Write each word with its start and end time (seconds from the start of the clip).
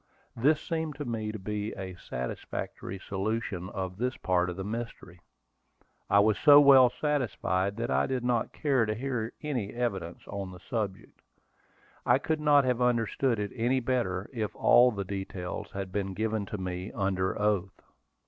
This 0.35 0.59
seemed 0.59 0.95
to 0.95 1.05
me 1.05 1.31
to 1.31 1.37
be 1.37 1.73
a 1.77 1.93
satisfactory 1.93 2.97
solution 3.07 3.69
of 3.69 3.97
this 3.97 4.17
part 4.17 4.49
of 4.49 4.55
the 4.55 4.63
mystery. 4.63 5.19
I 6.09 6.21
was 6.21 6.39
so 6.39 6.59
well 6.59 6.89
satisfied 6.89 7.77
that 7.77 7.91
I 7.91 8.07
did 8.07 8.23
not 8.23 8.51
care 8.51 8.87
to 8.87 8.95
hear 8.95 9.31
any 9.43 9.73
evidence 9.75 10.21
on 10.27 10.51
the 10.51 10.59
subject. 10.59 11.21
I 12.03 12.17
could 12.17 12.39
not 12.41 12.63
have 12.63 12.81
understood 12.81 13.37
it 13.37 13.51
any 13.53 13.79
better 13.79 14.27
if 14.33 14.55
all 14.55 14.91
the 14.91 15.05
details 15.05 15.69
had 15.73 15.91
been 15.91 16.15
given 16.15 16.47
to 16.47 16.57
me 16.57 16.91
under 16.93 17.39
oath. 17.39 17.79